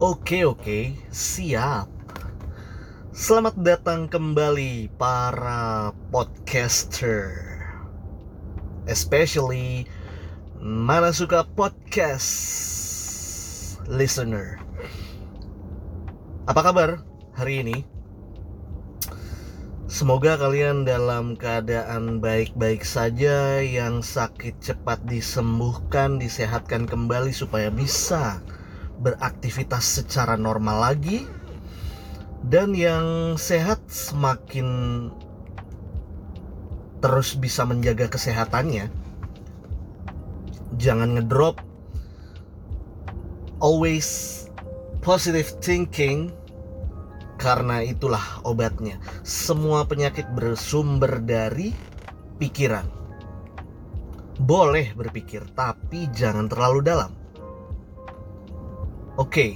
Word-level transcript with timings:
Oke 0.00 0.48
oke, 0.48 0.96
siap. 1.12 1.84
Selamat 3.12 3.52
datang 3.60 4.08
kembali 4.08 4.88
para 4.96 5.92
podcaster. 6.08 7.36
Especially 8.88 9.84
mana 10.56 11.12
suka 11.12 11.44
podcast 11.52 12.32
listener. 13.92 14.56
Apa 16.48 16.64
kabar 16.64 17.04
hari 17.36 17.60
ini? 17.60 17.84
Semoga 19.84 20.40
kalian 20.40 20.88
dalam 20.88 21.36
keadaan 21.36 22.24
baik-baik 22.24 22.88
saja, 22.88 23.60
yang 23.60 24.00
sakit 24.00 24.64
cepat 24.64 25.04
disembuhkan, 25.04 26.16
disehatkan 26.16 26.88
kembali 26.88 27.36
supaya 27.36 27.68
bisa 27.68 28.40
beraktivitas 29.00 30.04
secara 30.04 30.36
normal 30.36 30.92
lagi 30.92 31.24
dan 32.44 32.72
yang 32.72 33.36
sehat 33.36 33.80
semakin 33.88 35.08
terus 37.00 37.36
bisa 37.36 37.64
menjaga 37.64 38.08
kesehatannya. 38.08 38.92
Jangan 40.76 41.16
ngedrop. 41.16 41.60
Always 43.60 44.48
positive 45.04 45.52
thinking 45.60 46.32
karena 47.36 47.84
itulah 47.84 48.40
obatnya. 48.44 48.96
Semua 49.20 49.84
penyakit 49.84 50.28
bersumber 50.32 51.20
dari 51.20 51.76
pikiran. 52.40 52.88
Boleh 54.40 54.96
berpikir 54.96 55.44
tapi 55.52 56.08
jangan 56.16 56.48
terlalu 56.48 56.80
dalam 56.80 57.19
Oke, 59.18 59.26
okay, 59.26 59.50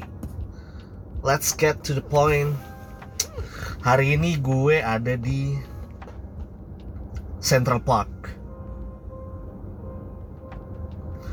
let's 1.22 1.54
get 1.54 1.86
to 1.86 1.94
the 1.94 2.02
point. 2.02 2.58
Hari 3.86 4.18
ini 4.18 4.34
gue 4.42 4.82
ada 4.82 5.14
di 5.14 5.54
Central 7.38 7.78
Park. 7.78 8.34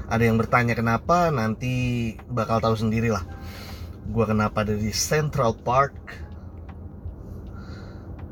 Ada 0.05 0.21
yang 0.21 0.37
bertanya 0.37 0.77
kenapa, 0.77 1.33
nanti 1.33 2.13
bakal 2.29 2.61
tahu 2.61 2.77
sendiri 2.77 3.09
lah. 3.09 3.25
Gue 4.13 4.29
kenapa 4.29 4.61
ada 4.61 4.77
di 4.77 4.93
Central 4.93 5.57
Park. 5.57 5.97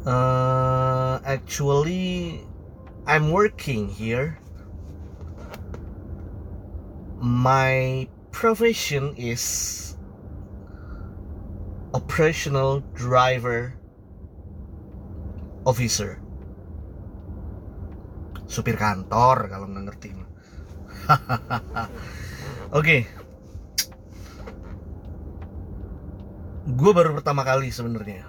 Uh, 0.05 1.17
actually, 1.25 2.45
I'm 3.09 3.33
working 3.33 3.89
here. 3.89 4.37
My 7.17 8.05
profession 8.31 9.13
is 9.17 9.43
operational 11.93 12.85
driver 12.93 13.73
officer 15.65 16.21
supir 18.49 18.77
kantor 18.77 19.45
kalau 19.49 19.65
nggak 19.69 19.85
ngerti 19.89 20.09
oke 20.19 20.25
okay. 22.73 23.01
gue 26.69 26.91
baru 26.93 27.17
pertama 27.17 27.41
kali 27.45 27.73
sebenarnya 27.73 28.25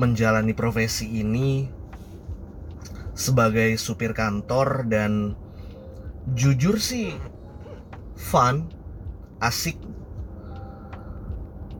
menjalani 0.00 0.56
profesi 0.56 1.20
ini 1.20 1.68
sebagai 3.12 3.76
supir 3.76 4.16
kantor 4.16 4.88
dan 4.88 5.36
jujur 6.32 6.80
sih 6.80 7.12
fun 8.30 8.70
asik. 9.42 9.74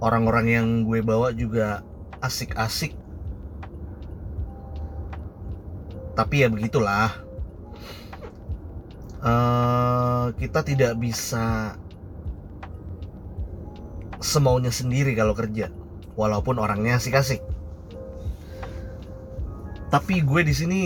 Orang-orang 0.02 0.46
yang 0.50 0.66
gue 0.82 0.98
bawa 0.98 1.30
juga 1.30 1.86
asik-asik. 2.18 2.98
Tapi 6.18 6.34
ya 6.42 6.48
begitulah. 6.50 7.22
Uh, 9.20 10.32
kita 10.40 10.64
tidak 10.64 10.96
bisa 10.96 11.76
semaunya 14.16 14.72
sendiri 14.72 15.12
kalau 15.12 15.36
kerja 15.36 15.68
walaupun 16.18 16.58
orangnya 16.58 16.98
asik-asik. 16.98 17.44
Tapi 19.92 20.24
gue 20.24 20.40
di 20.42 20.54
sini 20.56 20.82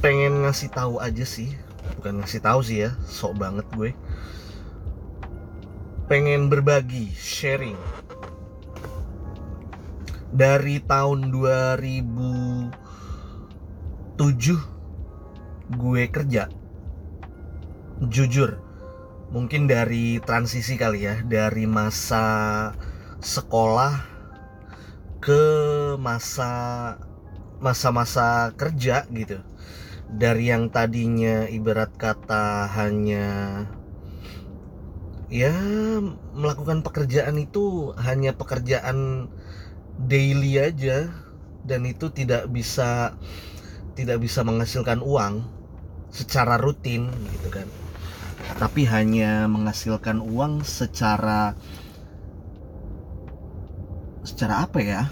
pengen 0.00 0.48
ngasih 0.48 0.72
tahu 0.72 0.96
aja 0.96 1.28
sih 1.28 1.52
bukan 1.98 2.22
ngasih 2.22 2.42
tahu 2.44 2.60
sih 2.62 2.86
ya 2.86 2.90
sok 3.08 3.40
banget 3.40 3.66
gue 3.74 3.90
pengen 6.10 6.50
berbagi, 6.50 7.14
sharing. 7.14 7.78
Dari 10.34 10.82
tahun 10.82 11.30
2007 11.30 12.74
gue 15.70 16.02
kerja. 16.10 16.50
Jujur, 18.10 18.58
mungkin 19.30 19.70
dari 19.70 20.18
transisi 20.18 20.74
kali 20.74 21.06
ya, 21.06 21.22
dari 21.22 21.70
masa 21.70 22.74
sekolah 23.22 24.02
ke 25.22 25.42
masa 25.94 26.50
masa-masa 27.62 28.50
kerja 28.58 29.06
gitu. 29.14 29.38
Dari 30.10 30.50
yang 30.50 30.68
tadinya 30.74 31.46
ibarat 31.46 31.94
kata 31.94 32.66
hanya 32.74 33.28
ya 35.30 35.54
melakukan 36.34 36.82
pekerjaan 36.82 37.38
itu 37.38 37.94
hanya 37.94 38.34
pekerjaan 38.34 39.30
daily 40.10 40.58
aja 40.58 41.06
dan 41.62 41.86
itu 41.86 42.10
tidak 42.10 42.50
bisa 42.50 43.14
tidak 43.94 44.18
bisa 44.18 44.42
menghasilkan 44.42 44.98
uang 44.98 45.46
secara 46.10 46.58
rutin 46.58 47.06
gitu 47.38 47.48
kan. 47.52 47.68
Tapi 48.58 48.82
hanya 48.90 49.46
menghasilkan 49.46 50.18
uang 50.18 50.66
secara 50.66 51.54
secara 54.26 54.66
apa 54.66 54.78
ya? 54.82 55.02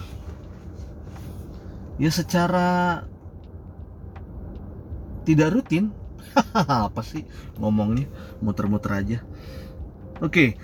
Ya 1.99 2.11
secara 2.11 3.03
tidak 5.29 5.53
rutin. 5.53 5.93
Apa 6.89 7.05
sih 7.05 7.29
ngomongnya? 7.61 8.09
Muter-muter 8.41 8.97
aja. 8.97 9.19
Oke, 10.25 10.57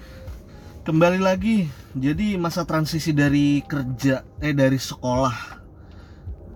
kembali 0.89 1.21
lagi. 1.21 1.69
Jadi 1.93 2.41
masa 2.41 2.65
transisi 2.65 3.13
dari 3.13 3.61
kerja, 3.61 4.25
eh 4.41 4.57
dari 4.57 4.81
sekolah 4.81 5.61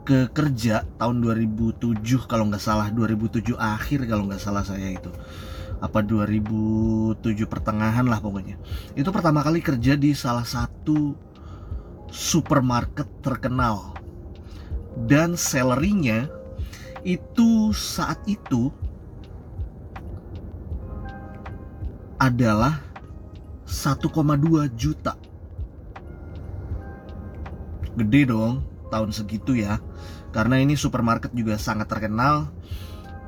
ke 0.08 0.32
kerja 0.32 0.88
tahun 0.96 1.20
2007 1.20 2.00
kalau 2.24 2.48
nggak 2.48 2.64
salah. 2.64 2.88
2007 2.88 3.52
akhir 3.60 4.08
kalau 4.08 4.24
nggak 4.24 4.40
salah 4.40 4.64
saya 4.64 4.96
itu. 4.96 5.12
Apa 5.78 6.00
2007 6.00 7.20
pertengahan 7.44 8.08
lah 8.08 8.24
pokoknya. 8.24 8.56
Itu 8.96 9.12
pertama 9.12 9.44
kali 9.44 9.60
kerja 9.60 9.94
di 10.00 10.16
salah 10.16 10.48
satu 10.48 11.12
supermarket 12.08 13.06
terkenal. 13.20 13.92
Dan 14.98 15.38
salarynya 15.38 16.37
itu 17.06 17.70
saat 17.74 18.18
itu 18.26 18.72
adalah 22.18 22.82
1,2 23.68 24.66
juta. 24.74 25.14
Gede 27.94 28.22
dong 28.26 28.62
tahun 28.90 29.10
segitu 29.14 29.54
ya. 29.54 29.78
Karena 30.34 30.58
ini 30.60 30.74
supermarket 30.74 31.30
juga 31.32 31.56
sangat 31.56 31.88
terkenal. 31.88 32.50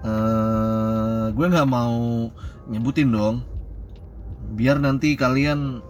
Uh, 0.01 1.29
gue 1.37 1.47
nggak 1.47 1.69
mau 1.71 2.29
nyebutin 2.67 3.13
dong. 3.15 3.47
Biar 4.57 4.83
nanti 4.83 5.15
kalian 5.15 5.85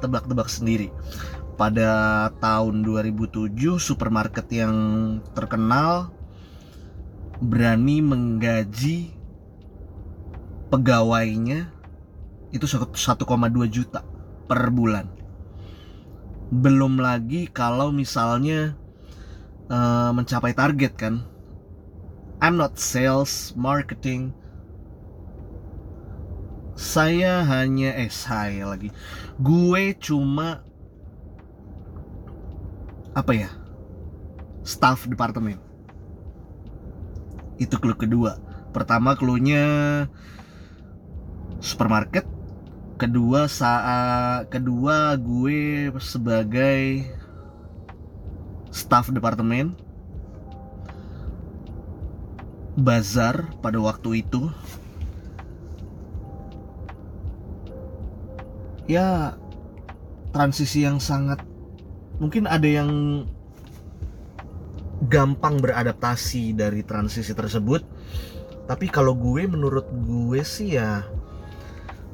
tebak-tebak 0.00 0.48
sendiri. 0.48 0.88
Pada 1.56 2.28
tahun 2.40 2.84
2007 2.84 3.80
supermarket 3.80 4.44
yang 4.52 4.76
terkenal 5.32 6.15
berani 7.40 8.00
menggaji 8.00 9.12
pegawainya 10.72 11.68
itu 12.54 12.64
1,2 12.64 12.96
juta 13.68 14.00
per 14.48 14.70
bulan. 14.72 15.10
Belum 16.48 17.02
lagi 17.02 17.50
kalau 17.50 17.90
misalnya 17.90 18.78
uh, 19.68 20.10
mencapai 20.14 20.54
target 20.54 20.94
kan. 20.94 21.14
I'm 22.36 22.60
not 22.60 22.76
sales, 22.76 23.56
marketing. 23.56 24.36
Saya 26.76 27.40
hanya 27.48 27.96
eh 27.96 28.12
saya 28.12 28.68
lagi. 28.68 28.92
Gue 29.40 29.96
cuma 29.96 30.60
apa 33.16 33.32
ya? 33.32 33.48
Staff 34.60 35.08
departemen. 35.08 35.65
Itu 37.56 37.80
clue 37.80 37.96
kedua. 37.96 38.36
Pertama 38.72 39.16
clue-nya 39.16 39.64
supermarket. 41.60 42.28
Kedua 42.96 43.44
saat 43.44 44.48
kedua 44.48 45.16
gue 45.20 45.92
sebagai 46.00 47.04
staff 48.72 49.12
departemen. 49.12 49.76
Bazar 52.76 53.52
pada 53.64 53.80
waktu 53.80 54.24
itu. 54.24 54.52
Ya 58.86 59.36
transisi 60.36 60.84
yang 60.84 61.00
sangat 61.00 61.40
mungkin 62.20 62.44
ada 62.44 62.68
yang 62.68 63.24
gampang 65.04 65.60
beradaptasi 65.60 66.56
dari 66.56 66.80
transisi 66.80 67.36
tersebut. 67.36 67.84
Tapi 68.66 68.86
kalau 68.90 69.14
gue 69.14 69.46
menurut 69.46 69.86
gue 69.92 70.40
sih 70.42 70.80
ya 70.80 71.04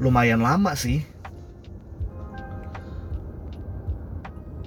lumayan 0.02 0.42
lama 0.42 0.74
sih. 0.74 1.00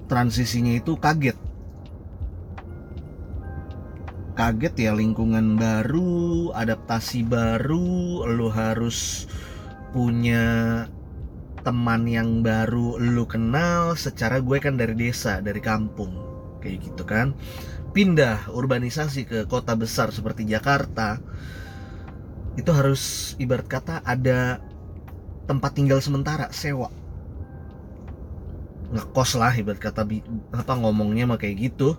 Transisinya 0.05 0.73
itu 0.77 0.95
kaget. 0.95 1.37
Kaget 4.35 4.75
ya 4.75 4.91
lingkungan 4.93 5.55
baru 5.55 6.51
adaptasi 6.51 7.23
baru 7.23 8.27
lo 8.27 8.51
harus 8.51 9.29
punya 9.95 10.83
teman 11.63 12.05
yang 12.05 12.45
baru 12.45 13.01
lu 13.01 13.25
kenal. 13.25 13.97
Secara 13.97 14.41
gue 14.41 14.57
kan 14.61 14.77
dari 14.77 14.93
desa 14.93 15.41
dari 15.41 15.61
kampung 15.61 16.25
kayak 16.65 16.81
gitu 16.81 17.03
kan 17.05 17.37
pindah 17.95 18.51
urbanisasi 18.51 19.23
ke 19.23 19.39
kota 19.47 19.71
besar 19.79 20.11
seperti 20.11 20.43
Jakarta 20.43 21.15
itu 22.59 22.67
harus 22.75 23.33
ibarat 23.39 23.71
kata 23.71 24.03
ada 24.03 24.59
tempat 25.47 25.71
tinggal 25.79 26.03
sementara 26.03 26.51
sewa. 26.51 26.91
Ngekos 28.91 29.39
lah 29.39 29.55
ibarat 29.55 29.79
kata 29.79 30.03
apa 30.51 30.73
ngomongnya 30.75 31.23
mah 31.23 31.39
kayak 31.39 31.71
gitu. 31.71 31.95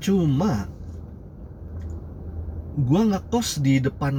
Cuma 0.00 0.64
gua 2.80 3.02
ngekos 3.04 3.60
di 3.60 3.84
depan 3.84 4.16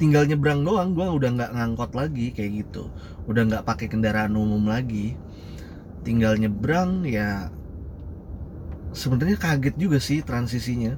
tinggal 0.00 0.24
nyebrang 0.24 0.64
doang 0.64 0.96
gua 0.96 1.12
udah 1.12 1.28
nggak 1.28 1.52
ngangkot 1.52 1.92
lagi 1.92 2.32
kayak 2.32 2.64
gitu. 2.64 2.88
Udah 3.28 3.44
nggak 3.52 3.68
pakai 3.68 3.92
kendaraan 3.92 4.32
umum 4.32 4.64
lagi. 4.64 5.12
Tinggal 6.04 6.40
nyebrang 6.40 7.04
ya 7.04 7.52
sebenarnya 8.94 9.36
kaget 9.36 9.74
juga 9.76 9.98
sih 9.98 10.22
transisinya. 10.22 10.94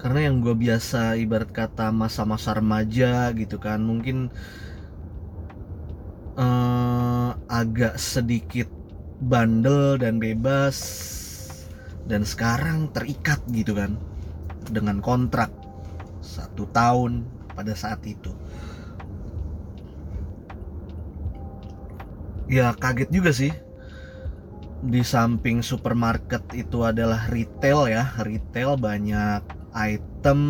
Karena 0.00 0.26
yang 0.26 0.42
gue 0.42 0.56
biasa 0.56 1.14
ibarat 1.14 1.54
kata 1.54 1.94
masa-masa 1.94 2.58
remaja 2.58 3.30
gitu 3.38 3.62
kan 3.62 3.78
mungkin 3.78 4.34
uh, 6.34 7.38
agak 7.46 8.00
sedikit 8.02 8.66
bandel 9.22 10.02
dan 10.02 10.18
bebas 10.18 10.74
dan 12.10 12.26
sekarang 12.26 12.90
terikat 12.90 13.38
gitu 13.54 13.78
kan 13.78 13.94
dengan 14.66 14.98
kontrak 14.98 15.54
satu 16.18 16.66
tahun 16.74 17.22
pada 17.54 17.78
saat 17.78 18.02
itu. 18.02 18.34
Ya 22.50 22.74
kaget 22.74 23.08
juga 23.14 23.30
sih 23.30 23.54
di 24.82 25.06
samping 25.06 25.62
supermarket 25.62 26.42
itu 26.58 26.82
adalah 26.82 27.30
retail 27.30 27.86
ya. 27.86 28.10
Retail 28.18 28.74
banyak 28.74 29.42
item 29.70 30.40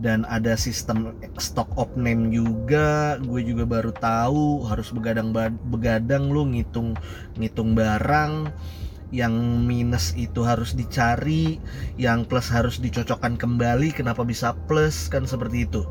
dan 0.00 0.24
ada 0.30 0.56
sistem 0.56 1.12
stock 1.36 1.68
of 1.76 1.92
name 1.92 2.32
juga. 2.32 3.20
Gue 3.20 3.44
juga 3.44 3.68
baru 3.68 3.92
tahu 3.92 4.64
harus 4.64 4.88
begadang 4.96 5.36
begadang 5.68 6.32
lu 6.32 6.48
ngitung 6.48 6.96
ngitung 7.36 7.76
barang. 7.76 8.48
Yang 9.08 9.34
minus 9.64 10.12
itu 10.20 10.44
harus 10.44 10.76
dicari 10.76 11.56
yang 11.96 12.28
plus 12.28 12.52
harus 12.52 12.80
dicocokkan 12.80 13.40
kembali. 13.40 13.92
Kenapa 13.92 14.24
bisa 14.24 14.56
plus? 14.68 15.08
Kan 15.08 15.24
seperti 15.28 15.68
itu. 15.68 15.84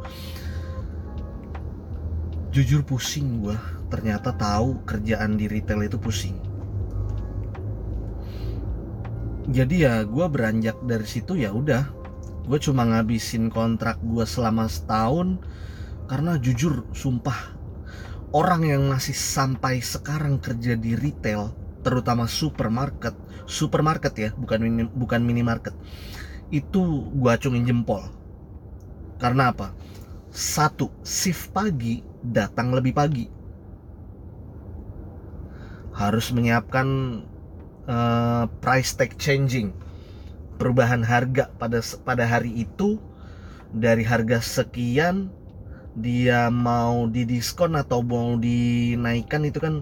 Jujur 2.53 2.81
pusing 2.81 3.45
gue 3.45 3.57
ternyata 3.93 4.33
tahu 4.33 4.81
kerjaan 4.85 5.37
di 5.37 5.45
retail 5.45 5.85
itu 5.85 6.01
pusing 6.01 6.56
jadi 9.47 9.75
ya 9.79 9.93
gue 10.03 10.25
beranjak 10.27 10.75
dari 10.83 11.07
situ 11.07 11.39
ya 11.39 11.55
udah. 11.55 11.87
Gue 12.47 12.59
cuma 12.59 12.87
ngabisin 12.87 13.51
kontrak 13.51 13.99
gue 14.03 14.23
selama 14.23 14.67
setahun 14.67 15.39
karena 16.07 16.39
jujur 16.39 16.87
sumpah 16.95 17.55
orang 18.31 18.63
yang 18.67 18.83
masih 18.87 19.15
sampai 19.15 19.83
sekarang 19.83 20.39
kerja 20.39 20.75
di 20.79 20.95
retail 20.95 21.51
terutama 21.83 22.27
supermarket 22.27 23.15
supermarket 23.47 24.13
ya 24.15 24.29
bukan 24.35 24.59
mini, 24.59 24.83
bukan 24.91 25.23
minimarket 25.23 25.75
itu 26.51 27.07
gue 27.11 27.31
acungin 27.31 27.67
jempol. 27.67 28.03
Karena 29.19 29.51
apa? 29.51 29.75
Satu 30.31 30.91
shift 31.03 31.51
pagi 31.51 31.99
datang 32.23 32.71
lebih 32.71 32.93
pagi. 32.95 33.25
Harus 35.91 36.29
menyiapkan 36.31 36.87
uh, 37.87 38.45
price 38.61 38.93
tag 38.93 39.17
changing. 39.17 39.73
Perubahan 40.59 41.01
harga 41.01 41.49
pada 41.57 41.79
pada 42.03 42.27
hari 42.27 42.67
itu 42.67 42.99
dari 43.71 44.03
harga 44.03 44.41
sekian 44.41 45.31
dia 45.97 46.53
mau 46.53 47.09
didiskon 47.09 47.73
atau 47.73 48.05
mau 48.05 48.37
dinaikkan 48.37 49.41
itu 49.49 49.57
kan 49.57 49.81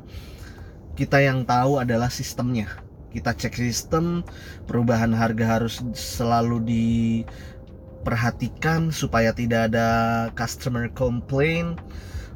kita 0.95 1.19
yang 1.19 1.43
tahu 1.43 1.83
adalah 1.83 2.07
sistemnya. 2.07 2.71
Kita 3.11 3.35
cek 3.35 3.51
sistem 3.55 4.23
perubahan 4.67 5.13
harga 5.15 5.45
harus 5.59 5.79
selalu 5.95 6.59
diperhatikan 6.67 8.91
supaya 8.91 9.31
tidak 9.35 9.67
ada 9.71 9.87
customer 10.35 10.89
complaint 10.91 11.79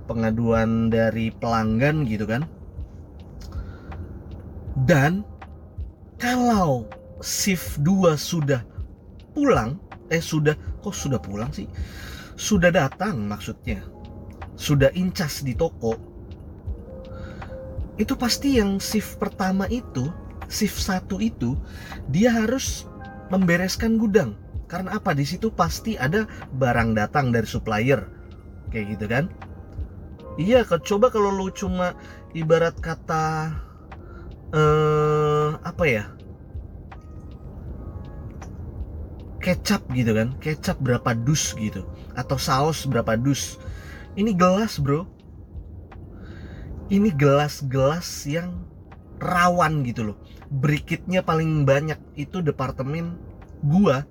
pengaduan 0.07 0.89
dari 0.91 1.31
pelanggan 1.35 2.05
gitu 2.07 2.27
kan. 2.27 2.43
Dan 4.87 5.23
kalau 6.19 6.85
shift 7.23 7.79
2 7.81 8.19
sudah 8.19 8.61
pulang 9.31 9.79
eh 10.11 10.19
sudah 10.19 10.53
kok 10.83 10.93
sudah 10.93 11.17
pulang 11.17 11.49
sih? 11.55 11.65
Sudah 12.35 12.69
datang 12.69 13.25
maksudnya. 13.25 13.81
Sudah 14.59 14.91
incas 14.91 15.41
di 15.41 15.55
toko. 15.55 15.95
Itu 17.95 18.19
pasti 18.19 18.59
yang 18.59 18.79
shift 18.79 19.19
pertama 19.19 19.67
itu 19.71 20.11
shift 20.51 20.79
satu 20.79 21.23
itu 21.23 21.55
dia 22.11 22.31
harus 22.31 22.83
membereskan 23.31 23.95
gudang. 23.95 24.35
Karena 24.69 24.99
apa? 24.99 25.15
Di 25.15 25.25
situ 25.25 25.49
pasti 25.49 25.95
ada 25.95 26.27
barang 26.55 26.93
datang 26.99 27.31
dari 27.31 27.47
supplier. 27.47 28.03
Kayak 28.69 28.85
gitu 28.95 29.05
kan? 29.07 29.25
Iya 30.39 30.63
coba 30.63 31.11
kalau 31.11 31.31
lu 31.35 31.51
cuma 31.51 31.95
ibarat 32.31 32.75
kata 32.79 33.51
eh 34.55 34.98
apa 35.79 35.87
ya? 35.87 36.03
Kecap 39.39 39.87
gitu 39.95 40.11
kan 40.11 40.35
kecap 40.43 40.75
berapa 40.83 41.15
dus 41.15 41.55
gitu 41.55 41.87
atau 42.19 42.35
saus 42.35 42.83
berapa 42.83 43.15
dus. 43.15 43.55
Ini 44.19 44.35
gelas 44.35 44.75
bro. 44.75 45.07
Ini 46.91 47.15
gelas-gelas 47.15 48.27
yang 48.27 48.67
rawan 49.23 49.87
gitu 49.87 50.11
loh. 50.11 50.17
Berikitnya 50.51 51.23
paling 51.23 51.63
banyak 51.63 51.95
itu 52.19 52.43
departemen 52.43 53.15
gua 53.63 54.03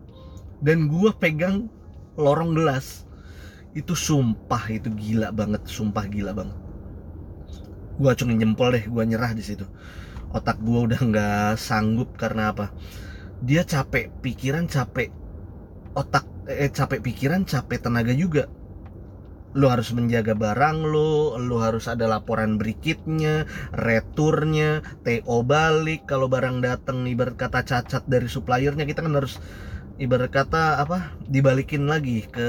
dan 0.65 0.89
gua 0.89 1.13
pegang 1.13 1.69
lorong 2.17 2.57
gelas. 2.57 3.05
Itu 3.77 3.93
sumpah 3.93 4.73
itu 4.73 4.89
gila 4.89 5.37
banget 5.37 5.69
sumpah 5.69 6.09
gila 6.09 6.33
banget. 6.33 6.57
Gua 8.01 8.17
acungin 8.17 8.41
jempol 8.41 8.73
deh 8.73 8.89
gua 8.89 9.05
nyerah 9.05 9.37
di 9.37 9.45
situ 9.45 9.69
otak 10.33 10.61
gua 10.61 10.89
udah 10.91 11.01
nggak 11.01 11.53
sanggup 11.57 12.15
karena 12.17 12.53
apa? 12.53 12.73
Dia 13.41 13.63
capek 13.63 14.11
pikiran 14.21 14.67
capek 14.67 15.11
otak 15.95 16.27
eh 16.49 16.73
capek 16.73 17.01
pikiran 17.05 17.45
capek 17.45 17.79
tenaga 17.83 18.13
juga. 18.13 18.49
Lo 19.57 19.73
harus 19.73 19.91
menjaga 19.97 20.37
barang 20.37 20.85
lo, 20.85 21.41
lo 21.41 21.57
harus 21.65 21.89
ada 21.89 22.05
laporan 22.05 22.61
berikutnya, 22.61 23.49
returnya, 23.73 24.85
TO 25.03 25.41
balik. 25.43 26.05
Kalau 26.05 26.29
barang 26.29 26.61
datang 26.61 27.09
ibarat 27.09 27.35
kata 27.41 27.65
cacat 27.65 28.05
dari 28.05 28.29
suppliernya 28.29 28.85
kita 28.85 29.01
kan 29.01 29.17
harus 29.17 29.41
ibarat 29.99 30.31
kata 30.31 30.79
apa 30.79 31.17
dibalikin 31.27 31.91
lagi 31.91 32.23
ke 32.31 32.49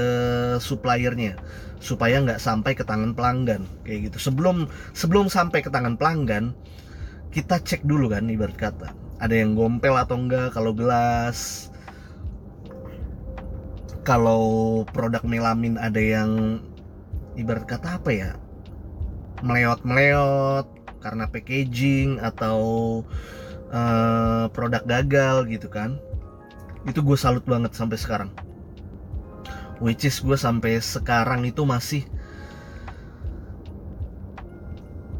suppliernya 0.62 1.34
supaya 1.80 2.20
nggak 2.22 2.38
sampai 2.38 2.76
ke 2.76 2.84
tangan 2.84 3.16
pelanggan 3.16 3.64
kayak 3.82 4.12
gitu. 4.12 4.30
Sebelum 4.30 4.68
sebelum 4.92 5.32
sampai 5.32 5.64
ke 5.64 5.72
tangan 5.72 5.96
pelanggan 5.96 6.52
kita 7.30 7.62
cek 7.62 7.86
dulu 7.86 8.10
kan 8.10 8.26
ibarat 8.26 8.58
kata. 8.58 8.90
Ada 9.22 9.34
yang 9.38 9.54
gompel 9.54 9.94
atau 9.94 10.18
enggak 10.18 10.54
kalau 10.54 10.74
gelas. 10.74 11.70
Kalau 14.02 14.42
produk 14.90 15.22
melamin 15.22 15.78
ada 15.78 16.00
yang 16.00 16.62
ibarat 17.38 17.68
kata 17.68 18.02
apa 18.02 18.10
ya 18.10 18.30
meleot-meleot 19.40 20.66
karena 21.00 21.24
packaging 21.30 22.20
atau 22.20 22.60
uh, 23.72 24.50
produk 24.52 24.82
gagal 24.84 25.48
gitu 25.48 25.70
kan. 25.70 25.96
Itu 26.84 27.04
gue 27.04 27.16
salut 27.16 27.44
banget 27.46 27.76
sampai 27.76 27.96
sekarang. 28.00 28.30
Which 29.80 30.04
is 30.04 30.20
gue 30.20 30.36
sampai 30.36 30.82
sekarang 30.82 31.48
itu 31.48 31.64
masih 31.64 32.04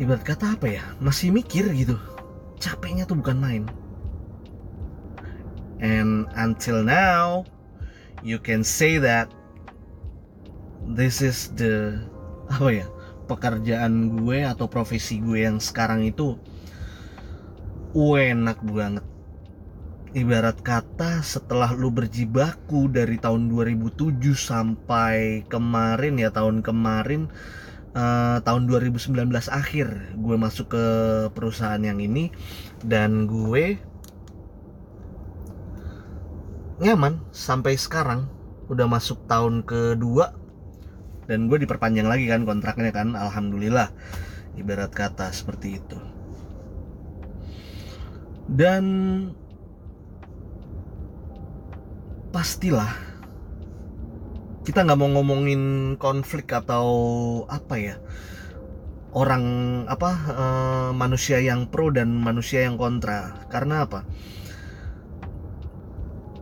ibarat 0.01 0.25
kata 0.25 0.57
apa 0.57 0.67
ya? 0.67 0.85
Masih 0.99 1.29
mikir 1.29 1.69
gitu. 1.77 2.01
Capeknya 2.57 3.05
tuh 3.05 3.21
bukan 3.21 3.37
main. 3.37 3.65
And 5.81 6.29
until 6.37 6.81
now 6.85 7.45
you 8.21 8.41
can 8.41 8.65
say 8.65 9.01
that 9.01 9.33
this 10.97 11.21
is 11.25 11.53
the 11.57 12.01
apa 12.53 12.85
ya 12.85 12.87
pekerjaan 13.31 14.19
gue 14.21 14.43
atau 14.43 14.67
profesi 14.67 15.23
gue 15.23 15.47
yang 15.47 15.57
sekarang 15.63 16.05
itu 16.05 16.37
enak 17.95 18.61
banget. 18.67 19.07
Ibarat 20.11 20.59
kata 20.67 21.23
setelah 21.23 21.71
lu 21.71 21.95
berjibaku 21.95 22.91
dari 22.91 23.15
tahun 23.23 23.47
2007 23.47 24.19
sampai 24.35 25.47
kemarin 25.47 26.19
ya 26.19 26.35
tahun 26.35 26.67
kemarin 26.67 27.31
uh, 27.95 28.39
tahun 28.43 28.71
2019 28.71 29.15
akhir 29.51 29.87
gue 30.19 30.37
masuk 30.39 30.75
ke 30.75 30.85
perusahaan 31.35 31.81
yang 31.81 31.99
ini 31.99 32.31
dan 32.87 33.27
gue 33.27 33.79
nyaman 36.81 37.21
sampai 37.31 37.77
sekarang. 37.77 38.27
Udah 38.71 38.87
masuk 38.87 39.27
tahun 39.27 39.67
kedua 39.67 40.31
dan 41.27 41.51
gue 41.51 41.59
diperpanjang 41.63 42.07
lagi 42.07 42.31
kan 42.31 42.47
kontraknya 42.47 42.95
kan 42.95 43.15
alhamdulillah. 43.15 43.91
Ibarat 44.59 44.95
kata 44.95 45.31
seperti 45.31 45.79
itu. 45.79 45.99
Dan 48.51 48.85
pastilah 52.31 53.10
kita 54.61 54.85
nggak 54.85 54.99
mau 55.01 55.09
ngomongin 55.09 55.95
konflik 55.97 56.53
atau 56.53 56.89
apa 57.49 57.75
ya 57.81 57.97
orang 59.17 59.45
apa 59.91 60.11
uh, 60.31 60.91
manusia 60.95 61.41
yang 61.43 61.67
pro 61.67 61.91
dan 61.91 62.15
manusia 62.15 62.63
yang 62.63 62.79
kontra. 62.79 63.47
Karena 63.51 63.89
apa? 63.89 64.07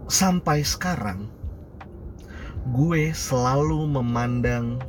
Sampai 0.08 0.64
sekarang 0.64 1.28
gue 2.68 3.14
selalu 3.16 3.88
memandang 3.88 4.82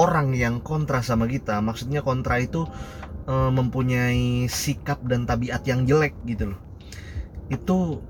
orang 0.00 0.32
yang 0.32 0.64
kontra 0.64 1.04
sama 1.04 1.28
kita 1.28 1.60
maksudnya 1.60 2.00
kontra 2.00 2.40
itu 2.40 2.64
e, 3.28 3.34
mempunyai 3.52 4.48
sikap 4.48 5.04
dan 5.04 5.28
tabiat 5.28 5.68
yang 5.68 5.84
jelek 5.84 6.16
gitu 6.24 6.56
loh. 6.56 6.60
Itu 7.52 8.00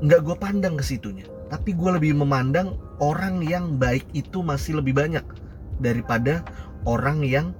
nggak 0.00 0.20
gue 0.24 0.36
pandang 0.40 0.80
ke 0.80 0.84
situnya 0.84 1.28
tapi 1.54 1.76
gue 1.76 1.90
lebih 1.94 2.18
memandang 2.18 2.74
orang 2.98 3.42
yang 3.42 3.78
baik 3.78 4.06
itu 4.14 4.42
masih 4.42 4.78
lebih 4.78 4.94
banyak 4.94 5.24
daripada 5.82 6.44
orang 6.86 7.24
yang 7.24 7.56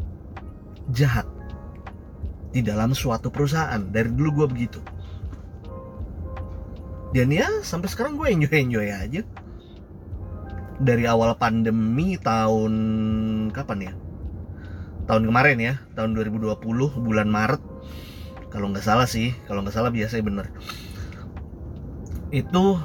jahat 0.92 1.26
di 2.54 2.62
dalam 2.62 2.94
suatu 2.94 3.32
perusahaan 3.34 3.82
dari 3.90 4.10
dulu 4.14 4.44
gue 4.44 4.46
begitu 4.46 4.80
dan 7.14 7.30
ya 7.30 7.46
sampai 7.62 7.86
sekarang 7.90 8.18
gue 8.18 8.26
enjoy 8.30 8.54
enjoy 8.54 8.86
aja 8.90 9.22
dari 10.82 11.06
awal 11.06 11.38
pandemi 11.38 12.18
tahun 12.18 12.74
kapan 13.54 13.90
ya? 13.90 13.92
Tahun 15.04 15.22
kemarin 15.22 15.58
ya, 15.60 15.74
tahun 15.94 16.16
2020 16.16 16.58
bulan 17.04 17.28
Maret. 17.28 17.62
Kalau 18.48 18.70
nggak 18.70 18.86
salah 18.86 19.06
sih, 19.06 19.34
kalau 19.44 19.62
nggak 19.62 19.74
salah 19.76 19.90
biasanya 19.92 20.24
bener. 20.24 20.46
Itu 22.32 22.78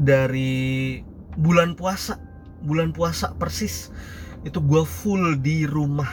dari 0.00 1.04
bulan 1.36 1.76
puasa, 1.76 2.16
bulan 2.64 2.96
puasa 2.96 3.36
persis 3.36 3.92
itu 4.48 4.56
gue 4.64 4.82
full 4.88 5.36
di 5.36 5.68
rumah. 5.68 6.08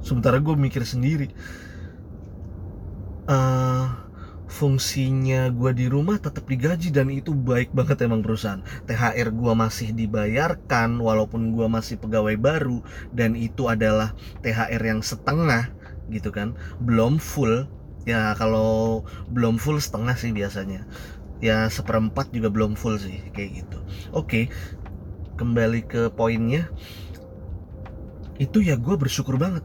Sementara 0.00 0.40
gue 0.40 0.56
mikir 0.56 0.88
sendiri, 0.88 1.28
uh, 3.28 3.92
fungsinya 4.48 5.52
gue 5.52 5.76
di 5.76 5.86
rumah 5.92 6.16
tetap 6.16 6.48
digaji 6.48 6.88
dan 6.88 7.12
itu 7.12 7.36
baik 7.36 7.68
banget 7.76 8.08
emang 8.08 8.24
perusahaan 8.24 8.64
THR 8.88 9.28
gue 9.28 9.52
masih 9.52 9.92
dibayarkan 9.92 10.96
walaupun 10.96 11.52
gue 11.52 11.68
masih 11.68 12.00
pegawai 12.00 12.34
baru 12.40 12.80
dan 13.12 13.36
itu 13.36 13.68
adalah 13.68 14.16
THR 14.40 14.80
yang 14.80 15.04
setengah 15.04 15.68
gitu 16.08 16.32
kan 16.32 16.56
belum 16.80 17.20
full 17.20 17.68
ya 18.08 18.32
kalau 18.40 19.04
belum 19.28 19.60
full 19.60 19.76
setengah 19.76 20.16
sih 20.16 20.32
biasanya. 20.32 20.88
Ya 21.38 21.68
seperempat 21.68 22.32
juga 22.32 22.48
belum 22.48 22.74
full 22.74 22.96
sih 22.96 23.20
kayak 23.36 23.62
gitu. 23.62 23.78
Oke 24.16 24.48
kembali 25.38 25.84
ke 25.86 26.10
poinnya. 26.10 26.66
Itu 28.40 28.64
ya 28.64 28.74
gue 28.80 28.96
bersyukur 28.96 29.36
banget. 29.36 29.62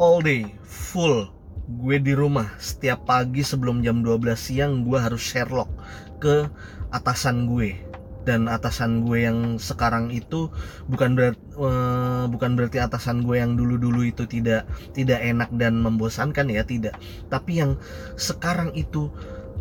All 0.00 0.24
day 0.24 0.56
full. 0.64 1.30
Gue 1.66 2.00
di 2.00 2.16
rumah. 2.16 2.50
Setiap 2.58 3.06
pagi 3.06 3.44
sebelum 3.44 3.84
jam 3.84 4.02
12 4.02 4.34
siang 4.34 4.72
gue 4.82 4.98
harus 4.98 5.22
Sherlock 5.22 5.70
ke 6.18 6.48
atasan 6.90 7.46
gue 7.50 7.85
dan 8.26 8.50
atasan 8.50 9.06
gue 9.06 9.22
yang 9.22 9.56
sekarang 9.56 10.10
itu 10.10 10.50
bukan 10.90 11.14
berarti 11.14 11.40
uh, 11.56 11.70
eh, 11.70 12.24
bukan 12.26 12.58
berarti 12.58 12.82
atasan 12.82 13.22
gue 13.22 13.38
yang 13.38 13.54
dulu-dulu 13.54 14.02
itu 14.02 14.26
tidak 14.26 14.66
tidak 14.92 15.22
enak 15.22 15.48
dan 15.54 15.78
membosankan 15.78 16.50
ya 16.50 16.66
tidak. 16.66 16.98
Tapi 17.30 17.62
yang 17.62 17.78
sekarang 18.18 18.74
itu 18.74 19.08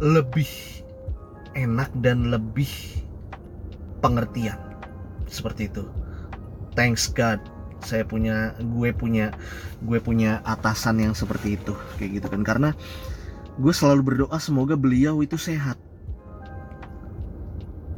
lebih 0.01 0.50
enak 1.53 1.93
dan 2.01 2.34
lebih 2.34 2.67
pengertian. 4.01 4.57
Seperti 5.29 5.69
itu. 5.69 5.86
Thanks 6.74 7.07
God 7.13 7.39
saya 7.86 8.01
punya 8.01 8.57
gue 8.57 8.89
punya 8.98 9.29
gue 9.86 10.01
punya 10.01 10.41
atasan 10.41 11.05
yang 11.05 11.13
seperti 11.13 11.62
itu. 11.62 11.77
Kayak 12.01 12.19
gitu 12.19 12.27
kan. 12.34 12.41
Karena 12.41 12.69
gue 13.55 13.74
selalu 13.74 14.01
berdoa 14.03 14.38
semoga 14.41 14.74
beliau 14.75 15.22
itu 15.24 15.39
sehat 15.39 15.79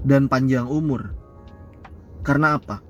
dan 0.04 0.30
panjang 0.30 0.68
umur. 0.68 1.16
Karena 2.22 2.60
apa? 2.60 2.84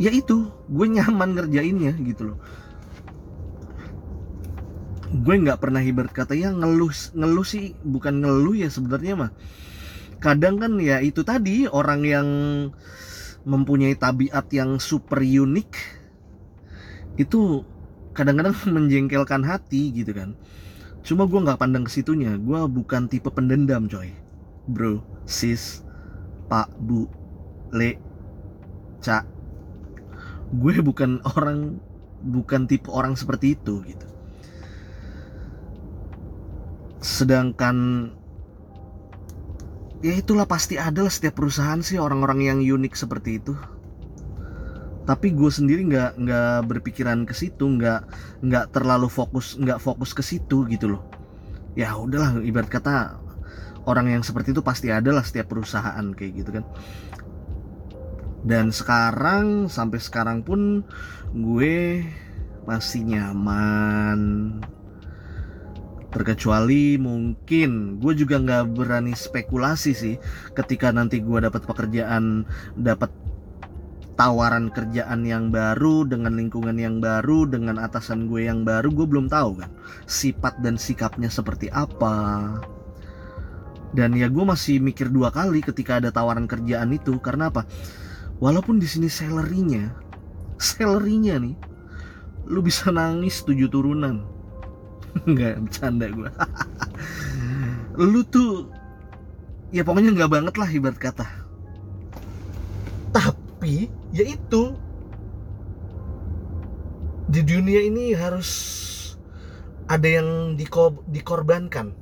Ya 0.00 0.08
itu 0.14 0.48
gue 0.70 0.86
nyaman 0.86 1.36
ngerjainnya 1.36 1.92
gitu 2.00 2.32
loh. 2.32 2.38
Gue 5.10 5.42
nggak 5.42 5.58
pernah 5.58 5.82
ibarat 5.82 6.14
kata 6.14 6.38
ya 6.38 6.54
ngeluh 6.54 6.94
ngeluh 7.12 7.44
sih 7.44 7.74
bukan 7.82 8.22
ngeluh 8.22 8.54
ya 8.54 8.70
sebenarnya 8.70 9.14
mah. 9.18 9.32
Kadang 10.22 10.62
kan 10.62 10.78
ya 10.78 11.02
itu 11.02 11.26
tadi 11.26 11.66
orang 11.66 12.00
yang 12.06 12.28
mempunyai 13.44 13.96
tabiat 13.96 14.46
yang 14.52 14.78
super 14.78 15.20
unik 15.20 15.70
itu 17.18 17.66
kadang-kadang 18.14 18.56
menjengkelkan 18.76 19.42
hati 19.44 19.90
gitu 19.92 20.14
kan. 20.16 20.32
Cuma 21.04 21.26
gue 21.26 21.40
nggak 21.44 21.60
pandang 21.60 21.84
ke 21.84 21.92
situnya 21.92 22.38
gue 22.38 22.60
bukan 22.70 23.10
tipe 23.10 23.28
pendendam 23.28 23.90
coy 23.90 24.29
bro 24.68 25.00
sis 25.24 25.84
pak 26.50 26.68
bu 26.76 27.06
le 27.70 27.96
cak 29.00 29.24
gue 30.50 30.82
bukan 30.82 31.22
orang 31.22 31.78
bukan 32.20 32.68
tipe 32.68 32.90
orang 32.92 33.16
seperti 33.16 33.56
itu 33.56 33.80
gitu. 33.86 34.06
Sedangkan 37.00 38.10
ya 40.04 40.12
itulah 40.16 40.44
pasti 40.44 40.76
ada 40.76 41.06
lah 41.06 41.12
setiap 41.12 41.40
perusahaan 41.40 41.80
sih 41.80 41.96
orang-orang 41.96 42.44
yang 42.44 42.58
unik 42.60 42.92
seperti 42.98 43.40
itu. 43.40 43.54
Tapi 45.08 45.32
gue 45.32 45.50
sendiri 45.50 45.86
nggak 45.86 46.20
nggak 46.20 46.58
berpikiran 46.68 47.24
ke 47.24 47.32
situ 47.32 47.64
nggak 47.66 48.04
nggak 48.44 48.64
terlalu 48.74 49.08
fokus 49.08 49.56
nggak 49.56 49.80
fokus 49.80 50.12
ke 50.12 50.20
situ 50.20 50.68
gitu 50.68 50.98
loh. 50.98 51.02
Ya 51.78 51.94
udahlah 51.96 52.42
ibarat 52.42 52.68
kata 52.68 53.16
orang 53.88 54.12
yang 54.12 54.22
seperti 54.24 54.52
itu 54.52 54.60
pasti 54.60 54.92
ada 54.92 55.12
lah 55.14 55.24
setiap 55.24 55.52
perusahaan 55.52 56.04
kayak 56.12 56.32
gitu 56.44 56.50
kan. 56.60 56.64
Dan 58.40 58.72
sekarang 58.72 59.68
sampai 59.68 60.00
sekarang 60.00 60.40
pun 60.40 60.84
gue 61.36 62.04
masih 62.64 63.04
nyaman. 63.04 64.20
Terkecuali 66.10 66.98
mungkin 66.98 68.02
gue 68.02 68.12
juga 68.18 68.42
nggak 68.42 68.74
berani 68.74 69.14
spekulasi 69.14 69.92
sih 69.94 70.16
ketika 70.58 70.90
nanti 70.90 71.22
gue 71.22 71.38
dapat 71.38 71.62
pekerjaan 71.62 72.42
dapat 72.74 73.14
tawaran 74.18 74.68
kerjaan 74.74 75.24
yang 75.24 75.48
baru 75.48 76.04
dengan 76.04 76.36
lingkungan 76.36 76.76
yang 76.76 77.00
baru 77.00 77.48
dengan 77.48 77.80
atasan 77.80 78.28
gue 78.28 78.44
yang 78.44 78.68
baru 78.68 78.92
gue 78.92 79.06
belum 79.08 79.32
tahu 79.32 79.64
kan 79.64 79.70
sifat 80.04 80.60
dan 80.60 80.76
sikapnya 80.76 81.32
seperti 81.32 81.72
apa 81.72 82.52
dan 83.90 84.14
ya 84.14 84.30
gue 84.30 84.44
masih 84.46 84.78
mikir 84.78 85.10
dua 85.10 85.34
kali 85.34 85.58
ketika 85.62 85.98
ada 85.98 86.14
tawaran 86.14 86.46
kerjaan 86.46 86.94
itu 86.94 87.18
karena 87.18 87.50
apa? 87.50 87.66
Walaupun 88.38 88.78
di 88.78 88.86
sini 88.86 89.10
salarynya 89.10 89.90
salarynya 90.60 91.40
nih 91.40 91.56
lu 92.46 92.62
bisa 92.62 92.92
nangis 92.94 93.42
tujuh 93.42 93.66
turunan. 93.66 94.22
Nggak 95.30 95.66
bercanda 95.66 96.06
gue 96.06 96.30
lu 98.12 98.22
tuh 98.22 98.70
ya 99.74 99.82
pokoknya 99.82 100.14
nggak 100.14 100.30
banget 100.30 100.54
lah 100.54 100.70
ibarat 100.70 100.98
kata. 100.98 101.26
Tapi 103.10 103.90
ya 104.14 104.24
itu. 104.24 104.78
Di 107.30 107.46
dunia 107.46 107.86
ini 107.86 108.10
harus 108.10 108.50
ada 109.86 110.06
yang 110.06 110.58
dikor 110.58 111.02
dikorbankan 111.06 111.94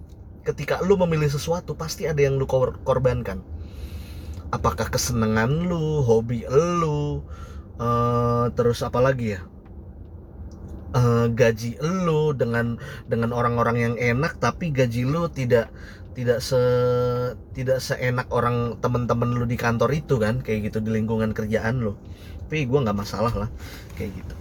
ketika 0.48 0.80
lu 0.80 0.96
memilih 0.96 1.28
sesuatu 1.28 1.76
pasti 1.76 2.08
ada 2.08 2.24
yang 2.24 2.40
lu 2.40 2.48
kor 2.48 2.80
korbankan. 2.80 3.44
Apakah 4.48 4.88
kesenangan 4.88 5.68
lu 5.68 6.00
hobi 6.00 6.48
lu 6.48 7.20
uh, 7.76 8.48
terus 8.56 8.80
apa 8.80 8.96
lagi 9.04 9.36
ya? 9.36 9.44
Uh, 10.96 11.28
gaji 11.28 11.76
lu 11.84 12.32
dengan 12.32 12.80
dengan 13.04 13.36
orang-orang 13.36 13.76
yang 13.76 13.94
enak 14.00 14.40
tapi 14.40 14.72
gaji 14.72 15.04
lu 15.04 15.28
tidak 15.28 15.68
tidak 16.16 16.40
se 16.40 16.56
tidak 17.52 17.84
seenak 17.84 18.24
orang 18.32 18.80
temen-temen 18.80 19.36
lu 19.36 19.44
di 19.44 19.60
kantor 19.60 19.92
itu 19.92 20.16
kan? 20.16 20.40
Kayak 20.40 20.72
gitu 20.72 20.80
di 20.80 20.96
lingkungan 20.96 21.36
kerjaan 21.36 21.84
lu. 21.84 21.92
Tapi 22.48 22.64
gue 22.64 22.78
nggak 22.80 22.96
masalah 22.96 23.36
lah 23.36 23.50
kayak 24.00 24.16
gitu. 24.16 24.34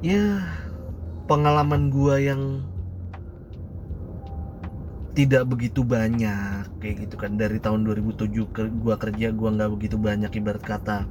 Ya 0.00 0.48
pengalaman 1.28 1.92
gue 1.92 2.16
yang 2.24 2.64
tidak 5.16 5.48
begitu 5.48 5.80
banyak 5.80 6.68
kayak 6.78 7.08
gitu 7.08 7.16
kan. 7.16 7.40
Dari 7.40 7.56
tahun 7.56 7.88
2007 7.88 8.28
ke 8.52 8.62
gua 8.76 9.00
kerja 9.00 9.32
gua 9.32 9.56
nggak 9.56 9.72
begitu 9.72 9.96
banyak 9.96 10.28
ibarat 10.36 10.60
kata 10.60 11.08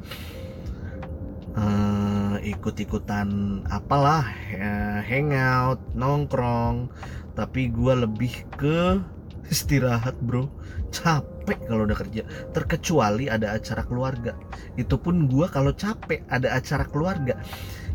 uh, 1.57 2.37
ikut-ikutan 2.45 3.27
apalah 3.65 4.29
ya, 4.53 5.01
hangout 5.01 5.81
nongkrong. 5.97 6.93
Tapi 7.33 7.73
gua 7.73 7.97
lebih 8.05 8.45
ke 8.53 9.01
istirahat 9.49 10.15
bro. 10.21 10.47
Capek 10.93 11.65
kalau 11.65 11.89
udah 11.89 11.97
kerja. 11.97 12.23
Terkecuali 12.53 13.27
ada 13.27 13.57
acara 13.57 13.83
keluarga. 13.83 14.37
Itu 14.77 15.01
pun 15.01 15.25
gua 15.25 15.49
kalau 15.49 15.73
capek 15.73 16.23
ada 16.29 16.53
acara 16.53 16.85
keluarga 16.85 17.41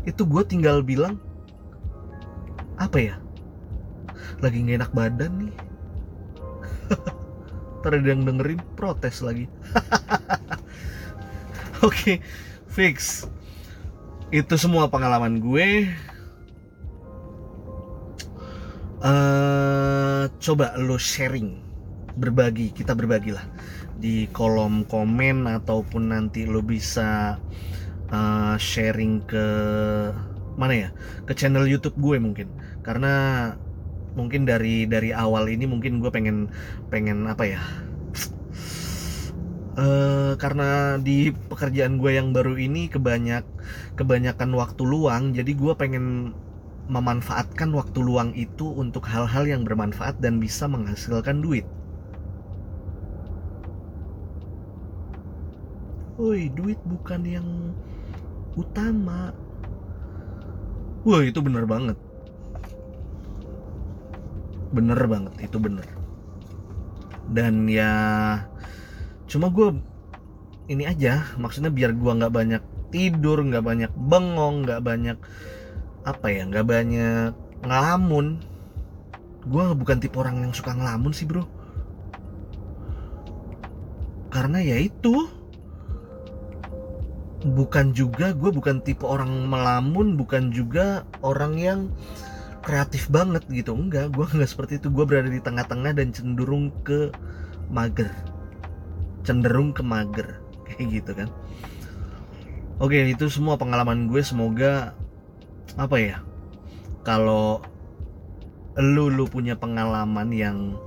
itu 0.05 0.25
gue 0.25 0.43
tinggal 0.45 0.81
bilang 0.81 1.21
apa 2.81 2.97
ya? 2.97 3.15
Lagi 4.41 4.65
nggak 4.65 4.77
enak 4.81 4.91
badan 4.97 5.31
nih 5.45 5.70
Ntar 7.81 7.97
ada 7.97 8.07
yang 8.13 8.23
dengerin 8.27 8.61
protes 8.77 9.25
lagi. 9.25 9.49
Oke 11.81 11.89
okay, 11.89 12.15
fix. 12.69 13.25
Itu 14.29 14.55
semua 14.55 14.87
pengalaman 14.87 15.41
gue. 15.41 15.89
Uh, 19.01 20.29
Coba 20.37 20.77
lo 20.77 21.01
sharing. 21.01 21.57
Berbagi, 22.11 22.75
kita 22.75 22.91
berbagi 22.91 23.31
lah 23.31 23.47
Di 23.95 24.27
kolom 24.35 24.83
komen 24.83 25.47
ataupun 25.47 26.11
nanti 26.11 26.43
lo 26.43 26.59
bisa 26.59 27.39
uh, 28.11 28.55
sharing 28.59 29.23
ke 29.23 29.45
mana 30.59 30.73
ya? 30.75 30.89
Ke 31.25 31.33
channel 31.33 31.65
YouTube 31.65 31.97
gue 31.97 32.21
mungkin. 32.21 32.47
Karena 32.85 33.53
mungkin 34.15 34.43
dari 34.43 34.83
dari 34.83 35.15
awal 35.15 35.47
ini 35.47 35.63
mungkin 35.63 36.03
gue 36.03 36.11
pengen 36.11 36.51
pengen 36.91 37.31
apa 37.31 37.43
ya 37.47 37.61
uh, 39.79 40.33
karena 40.35 40.99
di 40.99 41.31
pekerjaan 41.31 41.95
gue 41.95 42.11
yang 42.19 42.35
baru 42.35 42.59
ini 42.59 42.91
kebanyak 42.91 43.47
kebanyakan 43.95 44.51
waktu 44.55 44.83
luang 44.83 45.31
jadi 45.31 45.51
gue 45.55 45.73
pengen 45.79 46.35
memanfaatkan 46.91 47.71
waktu 47.71 48.03
luang 48.03 48.35
itu 48.35 48.67
untuk 48.67 49.07
hal-hal 49.07 49.47
yang 49.47 49.63
bermanfaat 49.63 50.19
dan 50.19 50.43
bisa 50.43 50.67
menghasilkan 50.67 51.39
duit. 51.39 51.63
Woi, 56.19 56.51
duit 56.51 56.75
bukan 56.83 57.23
yang 57.23 57.47
utama. 58.59 59.31
Wah, 61.07 61.23
itu 61.23 61.39
bener 61.39 61.63
banget 61.63 61.95
bener 64.71 64.99
banget 65.07 65.33
itu 65.43 65.57
bener. 65.59 65.85
Dan 67.31 67.67
ya 67.67 67.91
cuma 69.27 69.47
gue 69.51 69.75
ini 70.67 70.87
aja 70.87 71.23
maksudnya 71.39 71.71
biar 71.71 71.95
gue 71.95 72.11
nggak 72.11 72.33
banyak 72.33 72.63
tidur 72.91 73.39
nggak 73.39 73.63
banyak 73.63 73.91
bengong 73.95 74.67
nggak 74.67 74.83
banyak 74.83 75.17
apa 76.03 76.27
ya 76.27 76.43
nggak 76.47 76.67
banyak 76.67 77.31
ngelamun. 77.63 78.41
Gue 79.47 79.63
bukan 79.73 79.97
tipe 79.99 80.15
orang 80.19 80.43
yang 80.43 80.53
suka 80.55 80.75
ngelamun 80.75 81.11
sih 81.11 81.27
bro. 81.27 81.45
Karena 84.31 84.63
ya 84.63 84.79
itu 84.79 85.27
bukan 87.41 87.89
juga 87.91 88.37
gue 88.37 88.53
bukan 88.53 88.85
tipe 88.85 89.01
orang 89.01 89.49
melamun 89.49 90.13
bukan 90.13 90.53
juga 90.53 91.03
orang 91.25 91.57
yang 91.57 91.79
kreatif 92.61 93.09
banget 93.09 93.43
gitu. 93.49 93.73
Enggak 93.73 94.13
gue 94.13 94.25
nggak 94.25 94.49
seperti 94.49 94.77
itu. 94.77 94.87
Gue 94.93 95.05
berada 95.05 95.27
di 95.27 95.41
tengah-tengah 95.41 95.97
dan 95.97 96.13
cenderung 96.13 96.71
ke 96.85 97.09
mager. 97.73 98.09
Cenderung 99.25 99.73
ke 99.73 99.81
mager. 99.81 100.39
Kayak 100.69 100.85
gitu 101.01 101.11
kan. 101.17 101.29
Oke 102.81 102.97
itu 103.05 103.29
semua 103.29 103.57
pengalaman 103.57 104.09
gue. 104.09 104.21
Semoga 104.21 104.97
apa 105.79 105.97
ya 105.97 106.17
kalau 107.01 107.63
lu 108.79 109.11
lu 109.11 109.27
punya 109.27 109.59
pengalaman 109.59 110.31
yang 110.31 110.79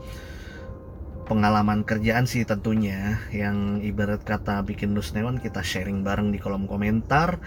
pengalaman 1.24 1.84
kerjaan 1.88 2.28
sih 2.28 2.44
tentunya 2.44 3.16
yang 3.32 3.80
ibarat 3.80 4.20
kata 4.22 4.60
bikin 4.64 4.92
lu 4.92 5.00
senewan 5.00 5.40
kita 5.40 5.64
sharing 5.64 6.04
bareng 6.04 6.32
di 6.32 6.38
kolom 6.38 6.68
komentar. 6.68 7.40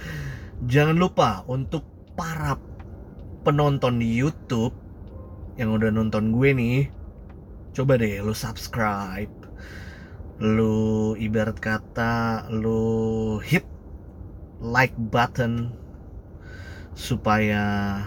Jangan 0.66 0.98
lupa 0.98 1.46
untuk 1.46 1.86
para 2.18 2.58
penonton 3.42 4.02
di 4.02 4.10
YouTube 4.18 4.74
yang 5.58 5.74
udah 5.74 5.90
nonton 5.90 6.30
gue 6.34 6.50
nih, 6.54 6.80
coba 7.74 7.98
deh 7.98 8.22
lu 8.22 8.34
subscribe. 8.34 9.34
Lu 10.38 11.18
ibarat 11.18 11.58
kata 11.58 12.46
lu 12.54 13.38
hit 13.42 13.66
like 14.62 14.94
button 14.98 15.74
supaya 16.94 17.98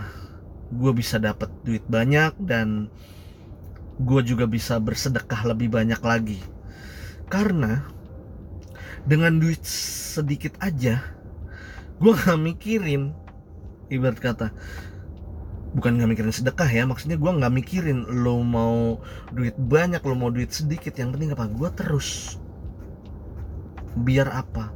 gue 0.70 0.92
bisa 0.94 1.18
dapat 1.18 1.50
duit 1.66 1.82
banyak 1.90 2.34
dan 2.42 2.90
gue 3.98 4.20
juga 4.22 4.46
bisa 4.46 4.78
bersedekah 4.78 5.50
lebih 5.50 5.74
banyak 5.74 5.98
lagi. 6.02 6.38
Karena 7.26 7.82
dengan 9.02 9.42
duit 9.42 9.62
sedikit 9.66 10.54
aja, 10.62 11.02
gue 11.98 12.12
gak 12.14 12.38
mikirin 12.38 13.10
ibarat 13.90 14.22
kata 14.22 14.48
bukan 15.70 15.98
nggak 15.98 16.10
mikirin 16.10 16.34
sedekah 16.34 16.66
ya 16.66 16.82
maksudnya 16.82 17.14
gue 17.14 17.30
nggak 17.30 17.54
mikirin 17.54 18.02
lo 18.26 18.42
mau 18.42 18.98
duit 19.30 19.54
banyak 19.54 20.02
lo 20.02 20.14
mau 20.18 20.30
duit 20.30 20.50
sedikit. 20.50 20.94
Yang 20.98 21.18
penting 21.18 21.30
apa? 21.34 21.46
Gue 21.46 21.70
terus. 21.74 22.38
Biar 23.94 24.30
apa? 24.30 24.74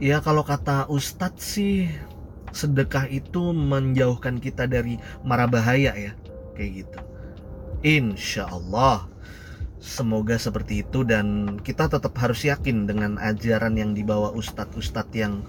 Ya 0.00 0.22
kalau 0.24 0.46
kata 0.46 0.88
ustadz 0.88 1.42
sih 1.42 1.90
sedekah 2.50 3.06
itu 3.06 3.54
menjauhkan 3.54 4.42
kita 4.42 4.66
dari 4.66 4.98
mara 5.26 5.46
bahaya 5.50 5.94
ya. 5.94 6.12
Kayak 6.54 6.70
gitu. 6.86 7.00
Insya 7.80 8.48
Allah 8.50 9.10
semoga 9.80 10.36
seperti 10.36 10.84
itu 10.84 11.08
dan 11.08 11.56
kita 11.64 11.88
tetap 11.88 12.12
harus 12.20 12.44
yakin 12.44 12.84
dengan 12.84 13.16
ajaran 13.16 13.80
yang 13.80 13.96
dibawa 13.96 14.28
ustadz-ustadz 14.36 15.16
yang 15.16 15.40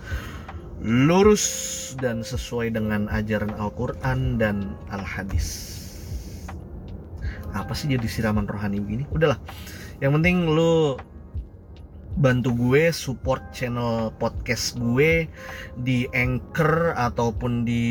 lurus 0.81 1.45
dan 2.01 2.25
sesuai 2.25 2.73
dengan 2.73 3.05
ajaran 3.13 3.53
Al-Quran 3.53 4.41
dan 4.41 4.73
Al-Hadis. 4.89 5.77
Apa 7.53 7.77
sih 7.77 7.93
jadi 7.93 8.07
siraman 8.09 8.49
rohani 8.49 8.81
begini? 8.81 9.05
Udahlah. 9.13 9.37
Yang 10.01 10.11
penting 10.17 10.37
lu 10.49 10.97
bantu 12.17 12.51
gue 12.57 12.91
support 12.91 13.39
channel 13.55 14.11
podcast 14.19 14.75
gue 14.75 15.29
di 15.79 16.09
Anchor 16.11 16.97
ataupun 16.97 17.63
di 17.63 17.83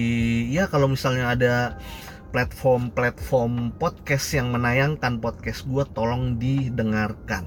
ya 0.52 0.68
kalau 0.68 0.92
misalnya 0.92 1.32
ada 1.32 1.54
platform-platform 2.34 3.74
podcast 3.80 4.34
yang 4.36 4.50
menayangkan 4.50 5.22
podcast 5.22 5.62
gue 5.70 5.86
tolong 5.94 6.36
didengarkan. 6.36 7.46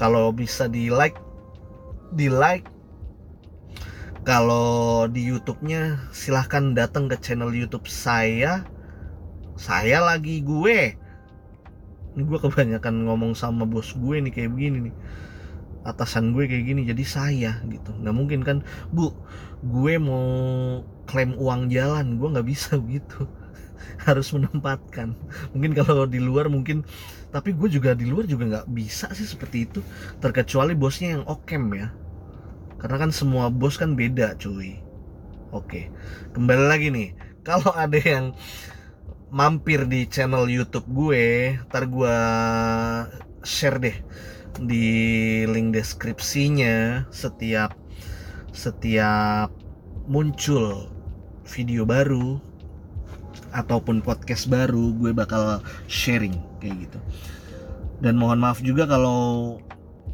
Kalau 0.00 0.32
bisa 0.32 0.66
di 0.66 0.88
like 0.88 1.20
di 2.16 2.32
like 2.32 2.77
kalau 4.26 5.06
di 5.06 5.30
YouTube-nya 5.30 6.10
silahkan 6.10 6.74
datang 6.74 7.06
ke 7.06 7.16
channel 7.20 7.54
YouTube 7.54 7.86
saya. 7.86 8.66
Saya 9.58 10.02
lagi 10.02 10.42
gue. 10.42 10.94
Ini 12.14 12.22
gue 12.22 12.38
kebanyakan 12.38 13.06
ngomong 13.06 13.34
sama 13.38 13.62
bos 13.66 13.94
gue 13.94 14.18
nih 14.22 14.32
kayak 14.34 14.50
begini 14.54 14.90
nih. 14.90 14.94
Atasan 15.86 16.34
gue 16.34 16.50
kayak 16.50 16.64
gini 16.66 16.82
jadi 16.86 17.04
saya 17.06 17.52
gitu. 17.66 17.94
Nggak 17.94 18.14
mungkin 18.14 18.40
kan? 18.42 18.58
Bu 18.90 19.14
gue 19.62 19.94
mau 19.98 20.26
klaim 21.06 21.34
uang 21.38 21.70
jalan. 21.70 22.18
Gue 22.18 22.28
nggak 22.34 22.46
bisa 22.46 22.78
begitu 22.78 23.26
harus 24.06 24.30
menempatkan. 24.34 25.14
Mungkin 25.54 25.74
kalau 25.78 26.06
di 26.06 26.18
luar 26.18 26.50
mungkin 26.50 26.82
tapi 27.28 27.52
gue 27.52 27.68
juga 27.70 27.92
di 27.92 28.08
luar 28.08 28.24
juga 28.24 28.50
nggak 28.50 28.68
bisa 28.74 29.10
sih 29.14 29.26
seperti 29.26 29.66
itu. 29.70 29.80
Terkecuali 30.18 30.74
bosnya 30.74 31.18
yang 31.18 31.24
okem 31.26 31.70
ya 31.74 31.90
karena 32.78 32.96
kan 32.96 33.10
semua 33.10 33.50
bos 33.50 33.78
kan 33.78 33.98
beda 33.98 34.38
cuy. 34.38 34.78
Oke 35.50 35.90
kembali 36.32 36.64
lagi 36.66 36.88
nih. 36.90 37.08
Kalau 37.48 37.72
ada 37.72 37.96
yang 37.96 38.36
mampir 39.28 39.84
di 39.84 40.08
channel 40.08 40.48
YouTube 40.48 40.88
gue 40.88 41.56
ntar 41.68 41.84
gue 41.88 42.16
share 43.44 43.76
deh 43.76 43.96
di 44.56 44.86
link 45.44 45.76
deskripsinya 45.76 47.06
setiap 47.12 47.76
setiap 48.56 49.52
muncul 50.08 50.88
video 51.44 51.84
baru 51.84 52.40
ataupun 53.52 54.04
podcast 54.04 54.48
baru 54.48 54.92
gue 54.96 55.12
bakal 55.12 55.60
sharing 55.88 56.36
kayak 56.60 56.88
gitu. 56.88 56.98
Dan 57.98 58.20
mohon 58.20 58.38
maaf 58.38 58.60
juga 58.62 58.86
kalau 58.86 59.58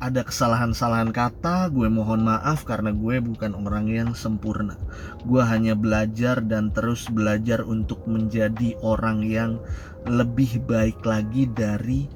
ada 0.02 0.26
kesalahan-kesalahan 0.26 1.14
kata 1.14 1.70
gue 1.70 1.86
mohon 1.86 2.26
maaf 2.26 2.66
karena 2.66 2.90
gue 2.90 3.22
bukan 3.22 3.54
orang 3.54 3.86
yang 3.90 4.10
sempurna. 4.16 4.74
Gue 5.22 5.42
hanya 5.44 5.78
belajar 5.78 6.42
dan 6.42 6.74
terus 6.74 7.06
belajar 7.10 7.62
untuk 7.62 8.02
menjadi 8.10 8.74
orang 8.82 9.22
yang 9.22 9.62
lebih 10.04 10.62
baik 10.66 11.02
lagi 11.06 11.46
dari 11.50 12.10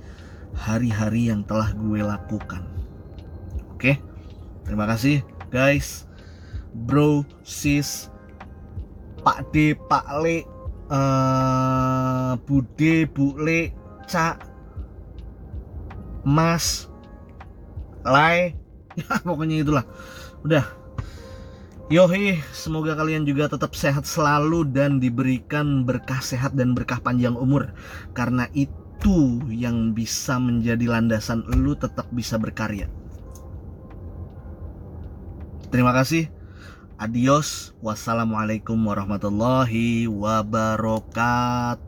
hari-hari 0.59 1.31
yang 1.31 1.47
telah 1.47 1.71
gue 1.77 2.03
lakukan. 2.03 2.67
Oke, 3.75 4.03
terima 4.67 4.91
kasih 4.91 5.23
guys, 5.55 6.05
bro, 6.75 7.23
sis, 7.47 8.11
Pak 9.23 9.55
D, 9.55 9.79
Pak 9.89 10.07
Le, 10.21 10.43
uh, 10.91 12.35
Bude, 12.43 13.07
Bu 13.09 13.39
Le, 13.39 13.71
Cak, 14.11 14.45
Mas, 16.27 16.91
Lai, 18.11 18.57
ya 18.97 19.21
pokoknya 19.29 19.63
itulah. 19.63 19.85
Udah. 20.43 20.65
Yohi, 21.89 22.37
semoga 22.53 22.93
kalian 22.93 23.25
juga 23.25 23.49
tetap 23.49 23.73
sehat 23.73 24.05
selalu 24.05 24.69
dan 24.69 25.01
diberikan 25.01 25.89
berkah 25.89 26.21
sehat 26.21 26.53
dan 26.53 26.77
berkah 26.77 27.01
panjang 27.01 27.33
umur. 27.33 27.73
Karena 28.13 28.45
itu 28.53 29.41
yang 29.49 29.97
bisa 29.97 30.37
menjadi 30.37 30.85
landasan 30.85 31.49
lu 31.49 31.73
tetap 31.73 32.05
bisa 32.13 32.37
berkarya. 32.37 32.93
Terima 35.73 35.97
kasih. 35.97 36.29
Adios. 37.01 37.73
Wassalamualaikum 37.81 38.77
warahmatullahi 38.77 40.05
wabarakatuh. 40.13 41.88